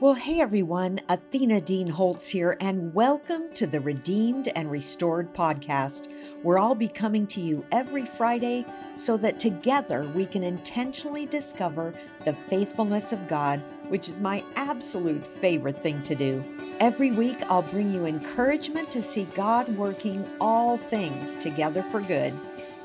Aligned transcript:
Well, 0.00 0.14
hey 0.14 0.40
everyone, 0.40 1.00
Athena 1.10 1.60
Dean 1.60 1.88
Holtz 1.88 2.30
here, 2.30 2.56
and 2.58 2.94
welcome 2.94 3.52
to 3.52 3.66
the 3.66 3.80
Redeemed 3.80 4.48
and 4.56 4.70
Restored 4.70 5.34
podcast, 5.34 6.10
where 6.40 6.58
I'll 6.58 6.74
be 6.74 6.88
coming 6.88 7.26
to 7.26 7.40
you 7.42 7.66
every 7.70 8.06
Friday 8.06 8.64
so 8.96 9.18
that 9.18 9.38
together 9.38 10.10
we 10.14 10.24
can 10.24 10.42
intentionally 10.42 11.26
discover 11.26 11.92
the 12.24 12.32
faithfulness 12.32 13.12
of 13.12 13.28
God, 13.28 13.60
which 13.88 14.08
is 14.08 14.18
my 14.18 14.42
absolute 14.56 15.26
favorite 15.26 15.82
thing 15.82 16.00
to 16.04 16.14
do. 16.14 16.42
Every 16.80 17.10
week, 17.10 17.36
I'll 17.50 17.60
bring 17.60 17.92
you 17.92 18.06
encouragement 18.06 18.90
to 18.92 19.02
see 19.02 19.24
God 19.36 19.68
working 19.76 20.24
all 20.40 20.78
things 20.78 21.36
together 21.36 21.82
for 21.82 22.00
good 22.00 22.32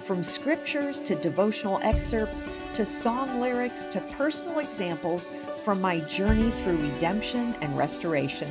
from 0.05 0.21
scriptures 0.21 0.99
to 0.99 1.15
devotional 1.15 1.79
excerpts 1.81 2.43
to 2.75 2.85
song 2.85 3.41
lyrics 3.41 3.87
to 3.87 3.99
personal 4.17 4.59
examples 4.59 5.29
from 5.63 5.81
my 5.81 5.99
journey 6.01 6.51
through 6.51 6.77
redemption 6.77 7.55
and 7.61 7.75
restoration. 7.75 8.47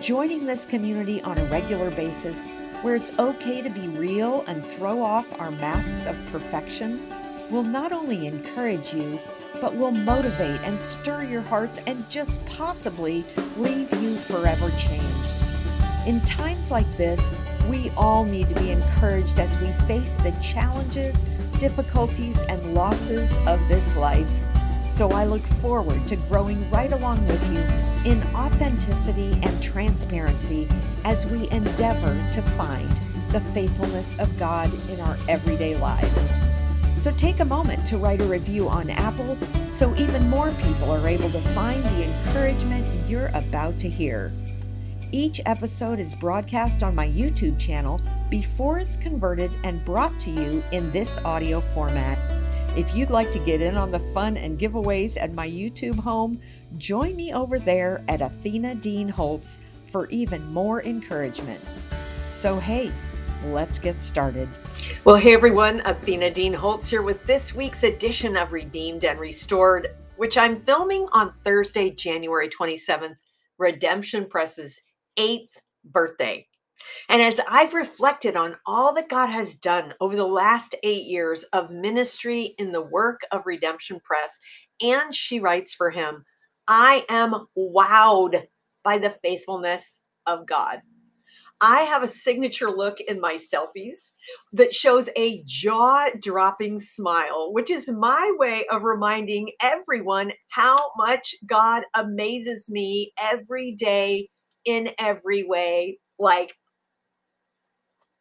Joining 0.00 0.46
this 0.46 0.64
community 0.64 1.20
on 1.22 1.36
a 1.36 1.44
regular 1.46 1.90
basis, 1.90 2.52
where 2.82 2.94
it's 2.94 3.18
okay 3.18 3.60
to 3.60 3.70
be 3.70 3.88
real 3.88 4.44
and 4.46 4.64
throw 4.64 5.02
off 5.02 5.40
our 5.40 5.50
masks 5.52 6.06
of 6.06 6.14
perfection, 6.30 7.00
will 7.50 7.64
not 7.64 7.90
only 7.90 8.28
encourage 8.28 8.94
you, 8.94 9.18
but 9.60 9.74
will 9.74 9.90
motivate 9.90 10.60
and 10.60 10.78
stir 10.78 11.24
your 11.24 11.42
hearts 11.42 11.80
and 11.88 12.08
just 12.08 12.44
possibly 12.46 13.24
leave 13.56 13.92
you 14.00 14.14
forever 14.14 14.70
changed. 14.78 15.42
In 16.06 16.20
times 16.20 16.70
like 16.70 16.88
this, 16.92 17.32
we 17.68 17.90
all 17.96 18.24
need 18.24 18.48
to 18.48 18.54
be 18.56 18.70
encouraged 18.70 19.38
as 19.38 19.60
we 19.60 19.68
face 19.86 20.14
the 20.14 20.34
challenges, 20.42 21.22
difficulties, 21.58 22.42
and 22.42 22.74
losses 22.74 23.36
of 23.46 23.60
this 23.68 23.96
life. 23.96 24.30
So 24.86 25.10
I 25.10 25.24
look 25.24 25.42
forward 25.42 26.06
to 26.08 26.16
growing 26.16 26.68
right 26.70 26.92
along 26.92 27.24
with 27.26 27.44
you 27.52 28.10
in 28.10 28.22
authenticity 28.34 29.38
and 29.42 29.62
transparency 29.62 30.66
as 31.04 31.26
we 31.26 31.48
endeavor 31.50 32.16
to 32.32 32.42
find 32.42 32.88
the 33.30 33.40
faithfulness 33.40 34.18
of 34.18 34.36
God 34.38 34.70
in 34.90 34.98
our 35.00 35.16
everyday 35.28 35.76
lives. 35.76 36.32
So 36.96 37.12
take 37.12 37.40
a 37.40 37.44
moment 37.44 37.86
to 37.88 37.98
write 37.98 38.20
a 38.20 38.24
review 38.24 38.68
on 38.68 38.90
Apple 38.90 39.36
so 39.68 39.94
even 39.96 40.28
more 40.28 40.50
people 40.62 40.90
are 40.90 41.06
able 41.06 41.30
to 41.30 41.40
find 41.40 41.82
the 41.84 42.04
encouragement 42.04 42.84
you're 43.08 43.30
about 43.34 43.78
to 43.80 43.88
hear. 43.88 44.32
Each 45.10 45.40
episode 45.46 45.98
is 45.98 46.12
broadcast 46.12 46.82
on 46.82 46.94
my 46.94 47.08
YouTube 47.08 47.58
channel 47.58 47.98
before 48.28 48.78
it's 48.78 48.98
converted 48.98 49.50
and 49.64 49.82
brought 49.86 50.18
to 50.20 50.30
you 50.30 50.62
in 50.70 50.90
this 50.90 51.16
audio 51.24 51.60
format. 51.60 52.18
If 52.76 52.94
you'd 52.94 53.08
like 53.08 53.30
to 53.30 53.38
get 53.38 53.62
in 53.62 53.74
on 53.78 53.90
the 53.90 53.98
fun 53.98 54.36
and 54.36 54.58
giveaways 54.58 55.16
at 55.18 55.32
my 55.32 55.48
YouTube 55.48 55.98
home, 55.98 56.38
join 56.76 57.16
me 57.16 57.32
over 57.32 57.58
there 57.58 58.04
at 58.06 58.20
Athena 58.20 58.74
Dean 58.74 59.08
Holtz 59.08 59.58
for 59.86 60.10
even 60.10 60.46
more 60.52 60.82
encouragement. 60.82 61.60
So, 62.30 62.60
hey, 62.60 62.92
let's 63.46 63.78
get 63.78 64.02
started. 64.02 64.46
Well, 65.04 65.16
hey 65.16 65.32
everyone, 65.32 65.80
Athena 65.86 66.32
Dean 66.32 66.52
Holtz 66.52 66.90
here 66.90 67.02
with 67.02 67.24
this 67.24 67.54
week's 67.54 67.82
edition 67.82 68.36
of 68.36 68.52
Redeemed 68.52 69.06
and 69.06 69.18
Restored, 69.18 69.86
which 70.18 70.36
I'm 70.36 70.60
filming 70.60 71.08
on 71.12 71.32
Thursday, 71.44 71.88
January 71.90 72.50
27th, 72.50 73.16
Redemption 73.58 74.26
Press's 74.26 74.82
eighth 75.18 75.58
birthday. 75.84 76.46
And 77.08 77.20
as 77.20 77.40
I've 77.48 77.74
reflected 77.74 78.36
on 78.36 78.56
all 78.64 78.94
that 78.94 79.08
God 79.08 79.28
has 79.28 79.54
done 79.54 79.94
over 80.00 80.14
the 80.14 80.26
last 80.26 80.74
eight 80.82 81.06
years 81.06 81.42
of 81.52 81.70
ministry 81.70 82.54
in 82.58 82.72
the 82.72 82.82
work 82.82 83.22
of 83.32 83.42
Redemption 83.44 84.00
Press, 84.02 84.38
and 84.80 85.14
she 85.14 85.40
writes 85.40 85.74
for 85.74 85.90
him, 85.90 86.24
I 86.68 87.04
am 87.08 87.46
wowed 87.56 88.46
by 88.84 88.98
the 88.98 89.10
faithfulness 89.22 90.00
of 90.26 90.46
God. 90.46 90.82
I 91.60 91.80
have 91.80 92.04
a 92.04 92.08
signature 92.08 92.70
look 92.70 93.00
in 93.00 93.20
my 93.20 93.34
selfies 93.34 94.12
that 94.52 94.72
shows 94.72 95.08
a 95.16 95.42
jaw 95.44 96.06
dropping 96.22 96.78
smile, 96.78 97.52
which 97.52 97.68
is 97.68 97.90
my 97.90 98.32
way 98.36 98.64
of 98.70 98.82
reminding 98.84 99.50
everyone 99.60 100.32
how 100.50 100.78
much 100.96 101.34
God 101.44 101.82
amazes 101.94 102.70
me 102.70 103.12
every 103.20 103.72
day 103.72 104.28
in 104.68 104.90
every 104.98 105.44
way. 105.44 105.98
Like, 106.18 106.54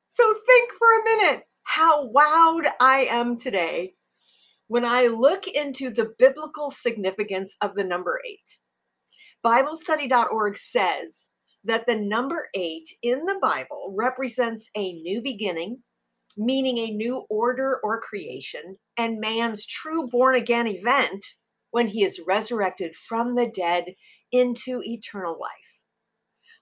so 0.09 0.23
think 0.47 0.71
for 0.71 0.87
a 0.87 1.03
minute 1.03 1.43
how 1.63 2.07
wowed 2.07 2.63
I 2.79 3.07
am 3.09 3.37
today 3.37 3.95
when 4.67 4.85
I 4.85 5.07
look 5.07 5.45
into 5.45 5.89
the 5.89 6.13
biblical 6.17 6.71
significance 6.71 7.57
of 7.61 7.75
the 7.75 7.83
number 7.83 8.21
eight. 8.25 8.59
BibleStudy.org 9.45 10.57
says 10.57 11.27
that 11.65 11.85
the 11.85 11.97
number 11.97 12.47
eight 12.55 12.89
in 13.03 13.25
the 13.25 13.37
Bible 13.41 13.93
represents 13.95 14.69
a 14.75 14.93
new 14.93 15.21
beginning, 15.21 15.83
meaning 16.37 16.77
a 16.77 16.91
new 16.91 17.25
order 17.29 17.79
or 17.83 17.99
creation, 17.99 18.77
and 18.97 19.19
man's 19.19 19.65
true 19.65 20.07
born 20.07 20.35
again 20.35 20.67
event 20.67 21.25
when 21.71 21.89
he 21.89 22.03
is 22.03 22.21
resurrected 22.25 22.95
from 22.95 23.35
the 23.35 23.47
dead 23.47 23.95
into 24.31 24.81
eternal 24.83 25.37
life. 25.39 25.76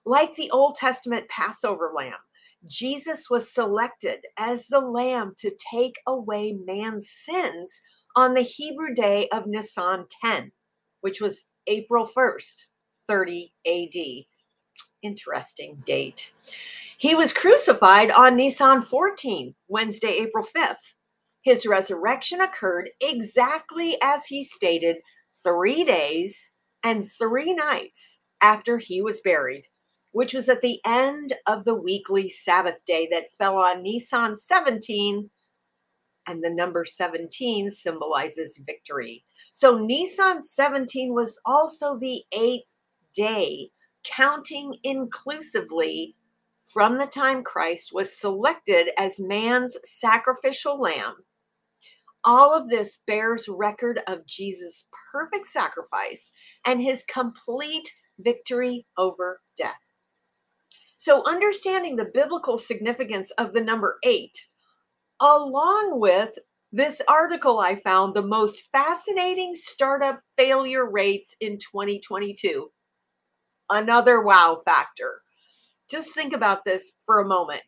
Like 0.08 0.36
the 0.36 0.50
Old 0.52 0.76
Testament 0.76 1.28
Passover 1.28 1.92
lamb, 1.92 2.20
Jesus 2.64 3.28
was 3.28 3.52
selected 3.52 4.20
as 4.38 4.68
the 4.68 4.78
lamb 4.78 5.34
to 5.38 5.50
take 5.72 5.96
away 6.06 6.56
man's 6.64 7.10
sins 7.10 7.80
on 8.14 8.34
the 8.34 8.42
Hebrew 8.42 8.94
day 8.94 9.26
of 9.32 9.48
Nisan 9.48 10.06
10, 10.22 10.52
which 11.00 11.20
was 11.20 11.46
April 11.66 12.06
1st, 12.06 12.66
30 13.08 13.52
AD. 13.66 14.24
Interesting 15.02 15.82
date. 15.84 16.32
He 16.96 17.16
was 17.16 17.32
crucified 17.32 18.12
on 18.12 18.36
Nisan 18.36 18.82
14, 18.82 19.56
Wednesday, 19.66 20.18
April 20.20 20.46
5th. 20.56 20.94
His 21.42 21.66
resurrection 21.66 22.40
occurred 22.40 22.90
exactly 23.00 23.98
as 24.00 24.26
he 24.26 24.44
stated 24.44 24.98
three 25.44 25.82
days 25.82 26.52
and 26.84 27.10
three 27.10 27.52
nights 27.52 28.20
after 28.40 28.78
he 28.78 29.02
was 29.02 29.20
buried 29.20 29.66
which 30.16 30.32
was 30.32 30.48
at 30.48 30.62
the 30.62 30.80
end 30.86 31.34
of 31.46 31.66
the 31.66 31.74
weekly 31.74 32.26
Sabbath 32.30 32.82
day 32.86 33.06
that 33.12 33.34
fell 33.36 33.58
on 33.58 33.82
Nisan 33.82 34.34
17. 34.34 35.28
And 36.26 36.42
the 36.42 36.48
number 36.48 36.86
17 36.86 37.70
symbolizes 37.70 38.58
victory. 38.64 39.26
So 39.52 39.76
Nisan 39.76 40.42
17 40.42 41.12
was 41.12 41.38
also 41.44 41.98
the 41.98 42.22
eighth 42.32 42.78
day, 43.14 43.68
counting 44.04 44.76
inclusively 44.82 46.14
from 46.64 46.96
the 46.96 47.06
time 47.06 47.44
Christ 47.44 47.90
was 47.92 48.18
selected 48.18 48.92
as 48.98 49.20
man's 49.20 49.76
sacrificial 49.84 50.80
lamb. 50.80 51.16
All 52.24 52.54
of 52.54 52.70
this 52.70 53.00
bears 53.06 53.50
record 53.50 54.00
of 54.06 54.24
Jesus' 54.24 54.88
perfect 55.12 55.46
sacrifice 55.48 56.32
and 56.66 56.80
his 56.80 57.04
complete 57.04 57.92
victory 58.18 58.86
over 58.96 59.42
death. 59.58 59.76
So, 60.96 61.22
understanding 61.26 61.96
the 61.96 62.10
biblical 62.12 62.58
significance 62.58 63.30
of 63.32 63.52
the 63.52 63.60
number 63.60 63.98
eight, 64.02 64.46
along 65.20 66.00
with 66.00 66.38
this 66.72 67.00
article 67.08 67.58
I 67.58 67.76
found 67.76 68.14
the 68.14 68.26
most 68.26 68.64
fascinating 68.72 69.54
startup 69.54 70.20
failure 70.36 70.88
rates 70.90 71.34
in 71.40 71.58
2022. 71.58 72.70
Another 73.70 74.22
wow 74.22 74.62
factor. 74.64 75.22
Just 75.90 76.12
think 76.12 76.32
about 76.32 76.64
this 76.64 76.92
for 77.04 77.20
a 77.20 77.26
moment. 77.26 77.62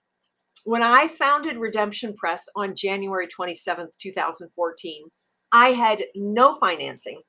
When 0.64 0.82
I 0.82 1.08
founded 1.08 1.56
Redemption 1.56 2.14
Press 2.14 2.48
on 2.56 2.74
January 2.74 3.28
27th, 3.28 3.96
2014, 3.98 5.04
I 5.52 5.70
had 5.70 6.04
no 6.14 6.54
financing, 6.54 7.22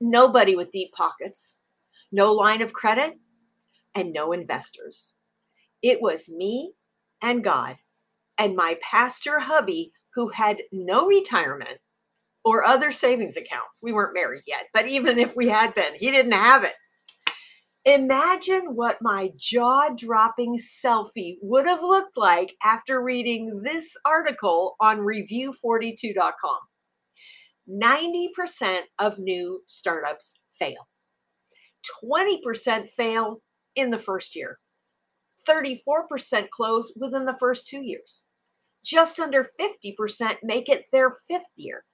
nobody 0.00 0.56
with 0.56 0.70
deep 0.70 0.92
pockets, 0.94 1.58
no 2.10 2.32
line 2.32 2.62
of 2.62 2.72
credit, 2.72 3.14
and 3.94 4.12
no 4.12 4.32
investors. 4.32 5.14
It 5.82 6.00
was 6.00 6.28
me 6.28 6.74
and 7.20 7.42
God 7.42 7.76
and 8.38 8.56
my 8.56 8.78
pastor 8.82 9.40
hubby 9.40 9.92
who 10.14 10.28
had 10.28 10.58
no 10.72 11.06
retirement 11.06 11.78
or 12.44 12.64
other 12.64 12.92
savings 12.92 13.36
accounts. 13.36 13.80
We 13.82 13.92
weren't 13.92 14.14
married 14.14 14.42
yet, 14.46 14.66
but 14.74 14.88
even 14.88 15.18
if 15.18 15.36
we 15.36 15.48
had 15.48 15.74
been, 15.74 15.94
he 15.98 16.10
didn't 16.10 16.32
have 16.32 16.64
it. 16.64 16.74
Imagine 17.84 18.76
what 18.76 18.98
my 19.02 19.32
jaw 19.36 19.88
dropping 19.96 20.58
selfie 20.58 21.36
would 21.42 21.66
have 21.66 21.82
looked 21.82 22.16
like 22.16 22.54
after 22.62 23.02
reading 23.02 23.62
this 23.64 23.96
article 24.06 24.76
on 24.80 24.98
review42.com. 24.98 26.58
90% 27.68 28.80
of 29.00 29.18
new 29.18 29.62
startups 29.66 30.34
fail. 30.58 30.88
20% 32.04 32.88
fail 32.88 33.40
in 33.76 33.90
the 33.90 33.98
first 33.98 34.36
year. 34.36 34.58
34% 35.48 36.50
close 36.50 36.92
within 36.96 37.24
the 37.24 37.36
first 37.38 37.66
two 37.66 37.82
years. 37.82 38.26
Just 38.84 39.18
under 39.20 39.50
50% 39.60 40.36
make 40.42 40.68
it 40.68 40.86
their 40.92 41.16
fifth 41.28 41.50
year. 41.56 41.84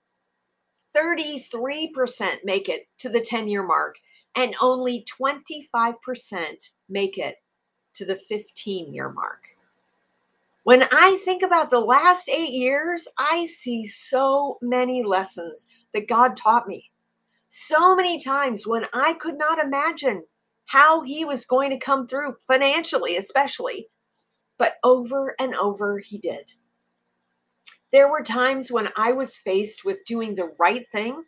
33% 0.97 2.45
make 2.45 2.69
it 2.69 2.89
to 2.99 3.09
the 3.09 3.21
10 3.21 3.49
year 3.49 3.63
mark. 3.67 3.97
and 4.37 4.55
only 4.63 5.05
25% 5.21 6.71
make 6.89 7.19
it 7.19 7.37
to 7.95 8.05
the 8.05 8.17
15 8.17 8.95
year 8.95 9.11
mark. 9.11 9.43
When 10.65 10.85
I 10.93 11.19
think 11.25 11.43
about 11.43 11.71
the 11.71 11.81
last 11.81 12.29
eight 12.29 12.53
years, 12.53 13.09
I 13.19 13.47
see 13.47 13.87
so 13.87 14.59
many 14.63 15.03
lessons 15.03 15.67
that 15.95 16.09
God 16.09 16.37
taught 16.37 16.69
me. 16.69 16.91
So 17.49 17.97
many 17.97 18.21
times 18.21 18.67
when 18.67 18.85
I 18.93 19.15
could 19.15 19.39
not 19.39 19.59
imagine 19.59 20.25
how 20.69 21.03
He 21.03 21.25
was 21.25 21.47
going 21.47 21.71
to 21.71 21.79
come 21.79 22.07
through 22.07 22.37
financially, 22.49 23.17
especially, 23.17 23.89
but 24.59 24.77
over 24.85 25.35
and 25.39 25.55
over 25.55 25.99
He 25.99 26.19
did. 26.19 26.53
There 27.93 28.11
were 28.11 28.23
times 28.23 28.71
when 28.71 28.91
I 28.97 29.13
was 29.13 29.37
faced 29.37 29.85
with 29.85 30.05
doing 30.07 30.35
the 30.35 30.53
right 30.59 30.87
thing, 30.93 31.25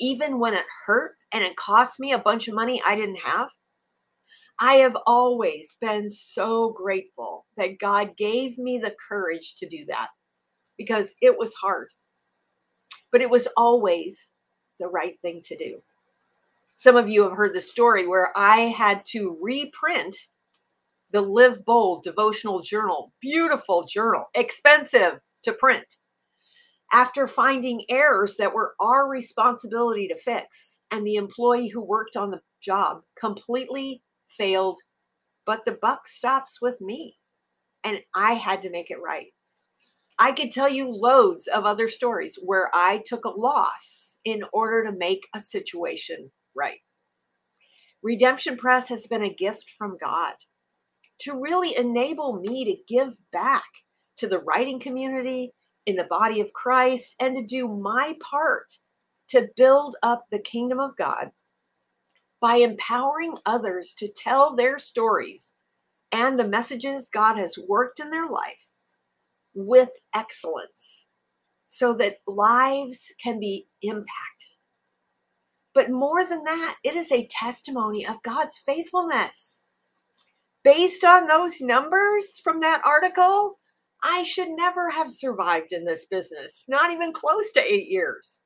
even 0.00 0.38
when 0.38 0.54
it 0.54 0.66
hurt 0.86 1.16
and 1.32 1.44
it 1.44 1.56
cost 1.56 2.00
me 2.00 2.12
a 2.12 2.18
bunch 2.18 2.48
of 2.48 2.54
money 2.54 2.82
I 2.84 2.96
didn't 2.96 3.20
have. 3.20 3.50
I 4.60 4.74
have 4.74 4.96
always 5.06 5.76
been 5.80 6.10
so 6.10 6.70
grateful 6.70 7.46
that 7.56 7.78
God 7.80 8.16
gave 8.16 8.58
me 8.58 8.78
the 8.78 8.94
courage 9.08 9.56
to 9.56 9.66
do 9.66 9.84
that 9.86 10.08
because 10.78 11.14
it 11.22 11.38
was 11.38 11.54
hard, 11.54 11.88
but 13.10 13.20
it 13.20 13.30
was 13.30 13.48
always 13.56 14.32
the 14.78 14.88
right 14.88 15.18
thing 15.22 15.42
to 15.44 15.56
do. 15.56 15.82
Some 16.74 16.96
of 16.96 17.08
you 17.08 17.22
have 17.24 17.36
heard 17.36 17.54
the 17.54 17.60
story 17.60 18.06
where 18.06 18.32
I 18.36 18.60
had 18.62 19.04
to 19.06 19.38
reprint 19.40 20.16
the 21.10 21.20
Live 21.20 21.64
Bold 21.64 22.02
devotional 22.02 22.60
journal, 22.60 23.12
beautiful 23.20 23.84
journal, 23.84 24.26
expensive 24.34 25.20
to 25.44 25.52
print 25.52 25.96
after 26.92 27.26
finding 27.26 27.84
errors 27.88 28.36
that 28.36 28.54
were 28.54 28.74
our 28.80 29.08
responsibility 29.08 30.08
to 30.08 30.18
fix. 30.18 30.80
And 30.90 31.06
the 31.06 31.16
employee 31.16 31.68
who 31.68 31.82
worked 31.82 32.16
on 32.16 32.30
the 32.30 32.40
job 32.62 33.02
completely 33.18 34.02
failed, 34.28 34.80
but 35.46 35.64
the 35.64 35.78
buck 35.80 36.06
stops 36.06 36.60
with 36.60 36.80
me. 36.80 37.16
And 37.84 38.00
I 38.14 38.34
had 38.34 38.62
to 38.62 38.70
make 38.70 38.90
it 38.90 39.02
right. 39.02 39.28
I 40.18 40.32
could 40.32 40.50
tell 40.50 40.68
you 40.68 40.88
loads 40.88 41.48
of 41.48 41.64
other 41.64 41.88
stories 41.88 42.38
where 42.42 42.70
I 42.74 43.02
took 43.04 43.24
a 43.24 43.30
loss 43.30 44.18
in 44.24 44.44
order 44.52 44.84
to 44.84 44.96
make 44.96 45.26
a 45.34 45.40
situation 45.40 46.30
right. 46.54 46.80
Redemption 48.02 48.56
Press 48.56 48.88
has 48.88 49.06
been 49.06 49.22
a 49.22 49.32
gift 49.32 49.70
from 49.78 49.96
God 50.00 50.34
to 51.20 51.40
really 51.40 51.76
enable 51.76 52.40
me 52.40 52.64
to 52.64 52.94
give 52.94 53.16
back 53.32 53.64
to 54.16 54.26
the 54.26 54.40
writing 54.40 54.80
community 54.80 55.52
in 55.86 55.96
the 55.96 56.04
body 56.04 56.40
of 56.40 56.52
Christ 56.52 57.14
and 57.20 57.36
to 57.36 57.42
do 57.44 57.68
my 57.68 58.16
part 58.20 58.78
to 59.28 59.48
build 59.56 59.96
up 60.02 60.26
the 60.30 60.38
kingdom 60.38 60.80
of 60.80 60.96
God 60.96 61.30
by 62.40 62.56
empowering 62.56 63.36
others 63.46 63.94
to 63.94 64.08
tell 64.08 64.54
their 64.54 64.78
stories 64.78 65.54
and 66.10 66.38
the 66.38 66.48
messages 66.48 67.08
God 67.08 67.38
has 67.38 67.58
worked 67.68 68.00
in 68.00 68.10
their 68.10 68.26
life 68.26 68.72
with 69.54 69.90
excellence 70.14 71.08
so 71.68 71.94
that 71.94 72.18
lives 72.26 73.12
can 73.22 73.40
be 73.40 73.66
impacted. 73.80 74.51
But 75.74 75.90
more 75.90 76.24
than 76.24 76.44
that, 76.44 76.76
it 76.84 76.94
is 76.94 77.10
a 77.10 77.26
testimony 77.30 78.06
of 78.06 78.22
God's 78.22 78.58
faithfulness. 78.58 79.62
Based 80.64 81.02
on 81.04 81.26
those 81.26 81.60
numbers 81.60 82.38
from 82.42 82.60
that 82.60 82.82
article, 82.84 83.58
I 84.02 84.22
should 84.22 84.48
never 84.50 84.90
have 84.90 85.12
survived 85.12 85.72
in 85.72 85.84
this 85.84 86.04
business, 86.04 86.64
not 86.68 86.90
even 86.90 87.12
close 87.12 87.50
to 87.52 87.64
eight 87.64 87.88
years. 87.88 88.40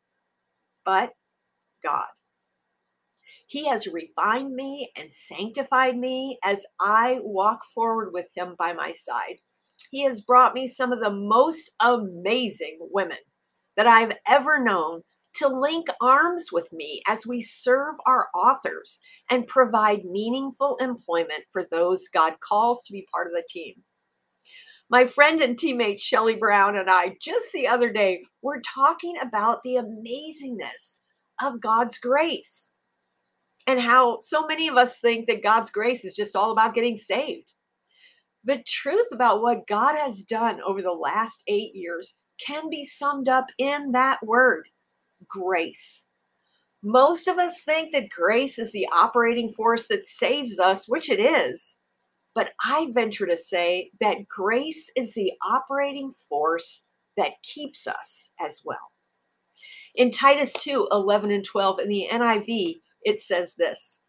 But 0.84 1.12
God. 1.82 2.06
He 3.48 3.66
has 3.68 3.86
refined 3.86 4.54
me 4.54 4.90
and 4.96 5.10
sanctified 5.10 5.96
me 5.96 6.38
as 6.44 6.66
I 6.80 7.20
walk 7.22 7.64
forward 7.64 8.12
with 8.12 8.26
Him 8.34 8.56
by 8.58 8.72
my 8.72 8.92
side. 8.92 9.38
He 9.90 10.02
has 10.02 10.20
brought 10.20 10.54
me 10.54 10.66
some 10.66 10.92
of 10.92 11.00
the 11.00 11.12
most 11.12 11.70
amazing 11.80 12.78
women 12.80 13.18
that 13.76 13.86
I've 13.86 14.16
ever 14.26 14.62
known 14.62 15.02
to 15.36 15.48
link 15.48 15.88
arms 16.00 16.46
with 16.52 16.72
me 16.72 17.02
as 17.08 17.26
we 17.26 17.40
serve 17.40 17.96
our 18.06 18.28
authors 18.34 19.00
and 19.30 19.46
provide 19.46 20.04
meaningful 20.04 20.76
employment 20.80 21.44
for 21.52 21.64
those 21.70 22.08
God 22.08 22.34
calls 22.40 22.82
to 22.84 22.92
be 22.92 23.06
part 23.12 23.26
of 23.26 23.32
the 23.32 23.44
team. 23.48 23.74
My 24.88 25.04
friend 25.06 25.42
and 25.42 25.56
teammate 25.56 26.00
Shelly 26.00 26.36
Brown 26.36 26.76
and 26.76 26.88
I 26.88 27.16
just 27.20 27.52
the 27.52 27.66
other 27.66 27.92
day 27.92 28.22
were 28.42 28.62
talking 28.62 29.16
about 29.20 29.62
the 29.64 29.74
amazingness 29.74 31.00
of 31.42 31.60
God's 31.60 31.98
grace 31.98 32.72
and 33.66 33.80
how 33.80 34.18
so 34.22 34.46
many 34.46 34.68
of 34.68 34.76
us 34.76 34.98
think 34.98 35.26
that 35.26 35.42
God's 35.42 35.70
grace 35.70 36.04
is 36.04 36.14
just 36.14 36.36
all 36.36 36.52
about 36.52 36.74
getting 36.74 36.96
saved. 36.96 37.54
The 38.44 38.62
truth 38.64 39.08
about 39.12 39.42
what 39.42 39.66
God 39.66 39.96
has 39.96 40.22
done 40.22 40.60
over 40.64 40.80
the 40.80 40.92
last 40.92 41.42
eight 41.48 41.72
years 41.74 42.14
can 42.44 42.70
be 42.70 42.84
summed 42.84 43.28
up 43.28 43.46
in 43.58 43.90
that 43.92 44.24
word 44.24 44.68
grace. 45.28 46.06
Most 46.82 47.26
of 47.26 47.38
us 47.38 47.62
think 47.62 47.92
that 47.92 48.10
grace 48.10 48.58
is 48.58 48.72
the 48.72 48.88
operating 48.92 49.50
force 49.50 49.86
that 49.88 50.06
saves 50.06 50.58
us, 50.58 50.88
which 50.88 51.10
it 51.10 51.18
is. 51.18 51.78
But 52.34 52.50
I 52.64 52.88
venture 52.92 53.26
to 53.26 53.36
say 53.36 53.90
that 54.00 54.28
grace 54.28 54.90
is 54.94 55.14
the 55.14 55.32
operating 55.44 56.12
force 56.28 56.84
that 57.16 57.32
keeps 57.42 57.86
us 57.86 58.30
as 58.38 58.60
well. 58.64 58.92
In 59.94 60.10
Titus 60.10 60.52
2 60.52 60.88
11 60.92 61.30
and 61.30 61.44
12 61.44 61.80
in 61.80 61.88
the 61.88 62.08
NIV, 62.12 62.80
it 63.02 63.18
says 63.18 63.54
this 63.56 64.02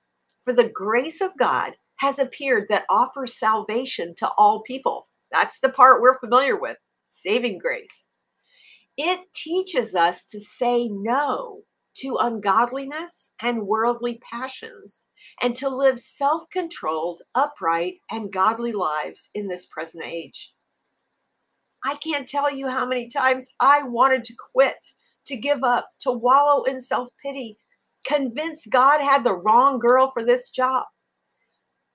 For 0.43 0.51
the 0.51 0.69
grace 0.69 1.21
of 1.21 1.37
God 1.39 1.73
has 1.99 2.19
appeared 2.19 2.67
that 2.69 2.85
offers 2.89 3.39
salvation 3.39 4.13
to 4.17 4.29
all 4.37 4.61
people. 4.63 5.07
That's 5.31 5.59
the 5.59 5.69
part 5.69 6.01
we're 6.01 6.19
familiar 6.19 6.59
with 6.59 6.77
saving 7.09 7.59
grace. 7.59 8.09
It 8.97 9.31
teaches 9.33 9.95
us 9.95 10.25
to 10.25 10.39
say 10.39 10.89
no 10.89 11.61
to 11.97 12.17
ungodliness 12.19 13.31
and 13.41 13.67
worldly 13.67 14.19
passions 14.31 15.03
and 15.41 15.55
to 15.57 15.69
live 15.69 15.99
self 15.99 16.49
controlled, 16.51 17.21
upright, 17.35 17.95
and 18.11 18.31
godly 18.31 18.71
lives 18.71 19.29
in 19.33 19.47
this 19.47 19.65
present 19.65 20.03
age. 20.03 20.53
I 21.83 21.95
can't 21.95 22.27
tell 22.27 22.51
you 22.53 22.67
how 22.67 22.85
many 22.85 23.07
times 23.07 23.49
I 23.59 23.83
wanted 23.83 24.23
to 24.25 24.35
quit, 24.53 24.93
to 25.27 25.37
give 25.37 25.63
up, 25.63 25.89
to 26.01 26.11
wallow 26.11 26.63
in 26.63 26.81
self 26.81 27.09
pity, 27.23 27.57
convinced 28.05 28.69
God 28.71 29.01
had 29.01 29.23
the 29.23 29.37
wrong 29.37 29.79
girl 29.79 30.09
for 30.09 30.23
this 30.23 30.49
job. 30.49 30.85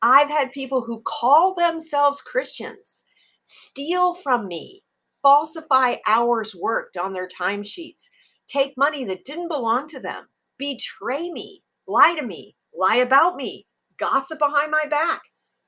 I've 0.02 0.28
had 0.28 0.52
people 0.52 0.82
who 0.82 1.02
call 1.04 1.54
themselves 1.54 2.21
Christians 2.21 3.04
steal 3.44 4.14
from 4.14 4.47
me, 4.49 4.82
falsify 5.23 5.97
hours 6.07 6.55
worked 6.55 6.97
on 6.97 7.12
their 7.12 7.29
timesheets, 7.29 8.09
take 8.49 8.76
money 8.76 9.05
that 9.05 9.25
didn't 9.25 9.49
belong 9.49 9.88
to 9.88 10.00
them, 10.00 10.26
betray 10.59 11.31
me, 11.31 11.62
lie 11.87 12.17
to 12.19 12.26
me, 12.26 12.57
lie 12.76 12.97
about 12.97 13.37
me, 13.37 13.67
gossip 13.99 14.38
behind 14.38 14.71
my 14.71 14.85
back, 14.91 15.21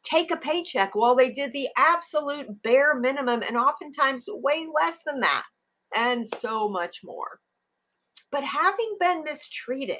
take 0.02 0.30
a 0.30 0.36
paycheck 0.36 0.94
while 0.94 1.14
they 1.14 1.30
did 1.30 1.52
the 1.52 1.68
absolute 1.76 2.62
bare 2.62 2.98
minimum 2.98 3.42
and 3.42 3.56
oftentimes 3.56 4.24
way 4.28 4.66
less 4.74 5.00
than 5.06 5.20
that, 5.20 5.44
and 5.96 6.26
so 6.26 6.68
much 6.68 7.00
more. 7.04 7.40
But 8.30 8.44
having 8.44 8.96
been 9.00 9.22
mistreated 9.24 9.96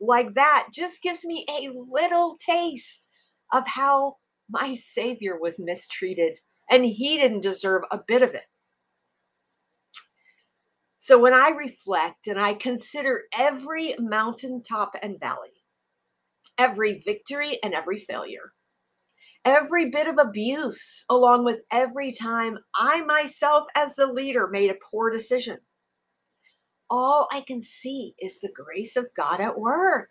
like 0.00 0.34
that 0.34 0.68
just 0.72 1.02
gives 1.02 1.24
me 1.24 1.46
a 1.48 1.70
little 1.90 2.36
taste 2.44 3.08
of 3.52 3.66
how 3.66 4.16
my 4.50 4.74
Savior 4.74 5.38
was 5.40 5.60
mistreated, 5.60 6.40
and 6.70 6.84
he 6.84 7.16
didn't 7.16 7.42
deserve 7.42 7.82
a 7.90 8.00
bit 8.06 8.22
of 8.22 8.34
it. 8.34 8.44
So 11.06 11.18
when 11.18 11.34
I 11.34 11.50
reflect 11.50 12.28
and 12.28 12.40
I 12.40 12.54
consider 12.54 13.24
every 13.36 13.94
mountaintop 13.98 14.94
and 15.02 15.20
valley, 15.20 15.62
every 16.56 16.98
victory 16.98 17.58
and 17.62 17.74
every 17.74 17.98
failure, 17.98 18.54
every 19.44 19.90
bit 19.90 20.06
of 20.06 20.16
abuse, 20.18 21.04
along 21.10 21.44
with 21.44 21.60
every 21.70 22.10
time 22.10 22.56
I 22.74 23.02
myself, 23.02 23.66
as 23.76 23.96
the 23.96 24.06
leader, 24.06 24.48
made 24.48 24.70
a 24.70 24.78
poor 24.90 25.10
decision. 25.10 25.58
All 26.88 27.28
I 27.30 27.42
can 27.42 27.60
see 27.60 28.14
is 28.18 28.40
the 28.40 28.48
grace 28.48 28.96
of 28.96 29.12
God 29.14 29.42
at 29.42 29.58
work 29.58 30.08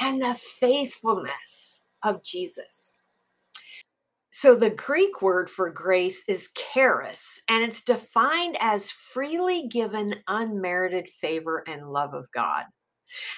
and 0.00 0.20
the 0.20 0.34
faithfulness 0.34 1.82
of 2.02 2.24
Jesus. 2.24 3.00
So, 4.38 4.54
the 4.54 4.68
Greek 4.68 5.22
word 5.22 5.48
for 5.48 5.70
grace 5.70 6.22
is 6.28 6.50
charis, 6.74 7.40
and 7.48 7.64
it's 7.64 7.80
defined 7.82 8.58
as 8.60 8.90
freely 8.90 9.66
given, 9.66 10.16
unmerited 10.28 11.08
favor 11.08 11.64
and 11.66 11.90
love 11.90 12.12
of 12.12 12.30
God 12.32 12.66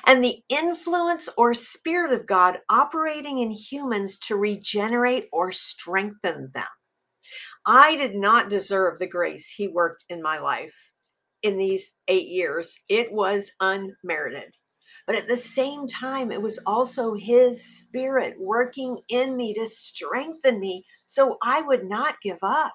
and 0.04 0.24
the 0.24 0.42
influence 0.48 1.28
or 1.36 1.54
spirit 1.54 2.12
of 2.12 2.26
God 2.26 2.58
operating 2.68 3.38
in 3.38 3.52
humans 3.52 4.18
to 4.20 4.34
regenerate 4.34 5.28
or 5.32 5.52
strengthen 5.52 6.50
them. 6.52 6.66
I 7.64 7.96
did 7.96 8.16
not 8.16 8.50
deserve 8.50 8.98
the 8.98 9.06
grace 9.06 9.54
He 9.56 9.68
worked 9.68 10.04
in 10.08 10.20
my 10.20 10.40
life 10.40 10.90
in 11.44 11.58
these 11.58 11.92
eight 12.08 12.26
years. 12.26 12.76
It 12.88 13.12
was 13.12 13.52
unmerited. 13.60 14.56
But 15.08 15.16
at 15.16 15.26
the 15.26 15.38
same 15.38 15.88
time, 15.88 16.30
it 16.30 16.42
was 16.42 16.60
also 16.66 17.14
His 17.14 17.64
Spirit 17.64 18.36
working 18.38 18.98
in 19.08 19.38
me 19.38 19.54
to 19.54 19.66
strengthen 19.66 20.60
me 20.60 20.84
so 21.06 21.38
I 21.42 21.62
would 21.62 21.88
not 21.88 22.20
give 22.22 22.40
up. 22.42 22.74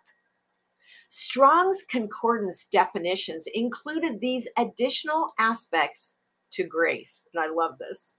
Strong's 1.10 1.84
concordance 1.88 2.66
definitions 2.66 3.46
included 3.54 4.20
these 4.20 4.50
additional 4.58 5.34
aspects 5.38 6.18
to 6.54 6.64
grace. 6.64 7.28
And 7.36 7.44
I 7.44 7.50
love 7.54 7.78
this 7.78 8.18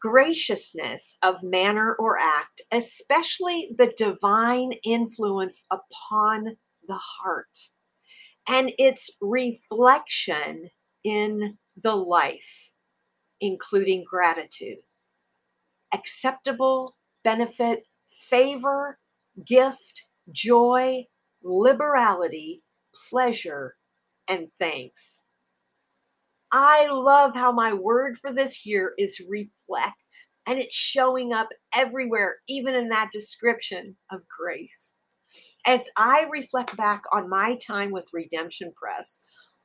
graciousness 0.00 1.16
of 1.22 1.44
manner 1.44 1.94
or 2.00 2.18
act, 2.18 2.62
especially 2.72 3.70
the 3.78 3.94
divine 3.96 4.72
influence 4.82 5.64
upon 5.70 6.56
the 6.88 6.98
heart 6.98 7.70
and 8.48 8.72
its 8.76 9.08
reflection 9.20 10.70
in 11.04 11.58
the 11.80 11.94
life, 11.94 12.72
including 13.44 14.02
gratitude, 14.08 14.78
acceptable 15.92 16.96
benefit, 17.24 17.84
favor, 18.06 18.98
gift, 19.46 20.04
joy, 20.32 21.04
liberality, 21.42 22.62
pleasure, 23.10 23.76
and 24.28 24.48
thanks. 24.58 25.24
I 26.52 26.88
love 26.90 27.34
how 27.34 27.52
my 27.52 27.74
word 27.74 28.16
for 28.16 28.32
this 28.32 28.64
year 28.64 28.94
is 28.96 29.20
reflect, 29.28 30.28
and 30.46 30.58
it's 30.58 30.74
showing 30.74 31.34
up 31.34 31.48
everywhere, 31.74 32.36
even 32.48 32.74
in 32.74 32.88
that 32.88 33.10
description 33.12 33.96
of 34.10 34.22
grace. 34.26 34.94
As 35.66 35.90
I 35.98 36.26
reflect 36.32 36.76
back 36.78 37.02
on 37.12 37.28
my 37.28 37.56
time 37.56 37.90
with 37.90 38.08
Redemption 38.14 38.72
Press, 38.74 39.20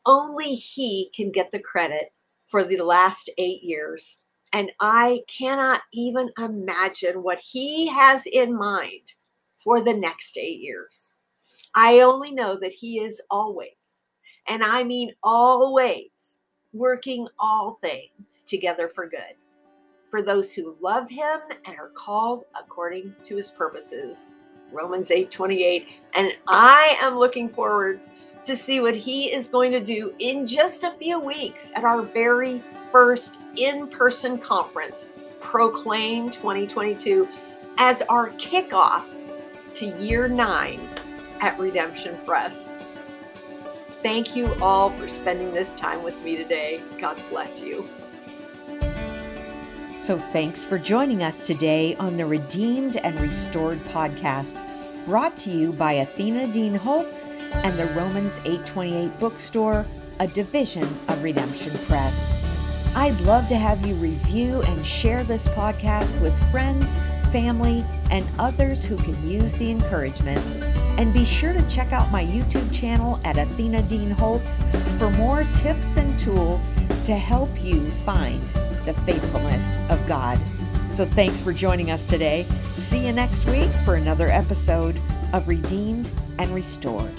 only 0.05 0.55
he 0.55 1.12
can 1.15 1.31
get 1.31 1.51
the 1.53 1.59
credit 1.59 2.09
for 2.50 2.63
the 2.63 2.77
last 2.77 3.29
eight 3.38 3.63
years. 3.63 4.24
And 4.51 4.72
I 4.79 5.22
cannot 5.27 5.82
even 5.94 6.32
imagine 6.38 7.24
what 7.24 7.39
he 7.39 7.88
has 7.88 8.25
in 8.25 8.58
mind 8.58 9.13
for 9.58 9.82
the 9.82 9.94
next 9.94 10.38
eight 10.38 10.60
years. 10.60 11.15
I 11.75 12.00
only 12.01 12.32
know 12.32 12.58
that 12.60 12.74
he 12.74 13.00
is 13.00 13.22
always, 13.29 14.06
and 14.48 14.63
I 14.63 14.84
mean 14.84 15.12
always, 15.24 16.41
working 16.74 17.27
all 17.39 17.77
things 17.82 18.44
together 18.48 18.91
for 18.94 19.08
good 19.08 19.36
for 20.10 20.22
those 20.22 20.53
who 20.53 20.75
love 20.82 21.10
him 21.10 21.39
and 21.65 21.77
are 21.77 21.89
called 21.89 22.46
according 22.60 23.13
to 23.24 23.36
his 23.36 23.51
purposes. 23.51 24.36
Romans 24.72 25.12
8 25.12 25.32
28. 25.32 25.88
And 26.15 26.32
I 26.48 26.98
am 27.01 27.18
looking 27.18 27.50
forward 27.50 28.01
to 28.46 28.55
see 28.55 28.79
what 28.79 28.96
he 28.96 29.31
is 29.31 29.48
going 29.48 29.72
to 29.72 29.79
do 29.79 30.13
in 30.19 30.48
just 30.48 30.84
a 30.84 30.91
few 30.91 31.19
weeks 31.19 31.72
at 31.75 31.84
our 31.84 32.01
very 32.01 32.60
first 32.91 33.39
in 33.58 33.88
person 33.88 34.38
conference, 34.38 35.05
Proclaim 35.41 36.29
2022, 36.29 37.27
as 37.77 38.01
our 38.03 38.29
kickoff 38.31 39.05
to 39.74 39.86
year 40.03 40.27
nine 40.27 40.79
at 41.41 41.58
Redemption 41.60 42.17
Press. 42.25 42.75
Thank 44.01 44.36
you 44.36 44.53
all 44.62 44.89
for 44.91 45.08
spending 45.08 45.51
this 45.51 45.74
time 45.74 46.03
with 46.03 46.24
me 46.24 46.38
today. 46.38 46.81
God 47.00 47.22
bless 47.29 47.62
you. 47.62 47.88
So, 49.91 50.17
thanks 50.17 50.63
for 50.63 50.79
joining 50.79 51.24
us 51.24 51.46
today 51.46 51.96
on 51.96 52.15
the 52.17 52.25
Redeemed 52.25 52.96
and 52.98 53.19
Restored 53.19 53.77
podcast, 53.77 54.55
brought 55.05 55.38
to 55.39 55.51
you 55.51 55.74
by 55.74 55.93
Athena 55.93 56.51
Dean 56.51 56.74
Holtz 56.74 57.27
and 57.53 57.77
the 57.77 57.88
Romans 57.88 58.39
828 58.39 59.20
bookstore, 59.20 59.86
a 60.20 60.27
division 60.27 60.84
of 60.84 61.24
Redemption 61.24 61.74
Press. 61.88 62.38
I'd 62.96 63.20
love 63.22 63.48
to 63.50 63.56
have 63.56 63.86
you 63.86 63.96
review 63.96 64.62
and 64.68 64.86
share 64.86 65.24
this 65.24 65.48
podcast 65.50 66.20
with 66.22 66.38
friends, 66.51 66.96
family, 67.32 67.86
and 68.12 68.25
others 68.39 68.84
who 68.84 68.98
can 68.98 69.15
use 69.27 69.53
the 69.56 69.70
encouragement. 69.70 70.39
And 70.98 71.13
be 71.13 71.24
sure 71.24 71.53
to 71.53 71.70
check 71.70 71.94
out 71.94 72.12
my 72.12 72.25
YouTube 72.25 72.74
channel 72.74 73.20
at 73.24 73.38
Athena 73.38 73.84
Dean 73.84 74.12
Holtz 74.12 74.58
for 74.98 75.10
more 75.12 75.46
tips 75.53 75.98
and 75.98 76.18
tools 76.20 76.70
to 77.06 77.15
help 77.15 77.50
you 77.63 77.79
find 77.89 78.41
the 78.86 78.94
faithfulness 79.06 79.79
of 79.89 80.06
God. 80.08 80.39
So 80.89 81.06
thanks 81.06 81.39
for 81.39 81.53
joining 81.53 81.91
us 81.91 82.03
today. 82.03 82.46
See 82.74 83.06
you 83.06 83.13
next 83.13 83.48
week 83.48 83.70
for 83.86 83.96
another 83.96 84.27
episode 84.27 85.00
of 85.34 85.48
Redeemed 85.48 86.12
and 86.39 86.50
Restored. 86.50 87.13